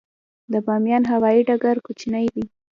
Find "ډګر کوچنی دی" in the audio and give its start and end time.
1.47-2.43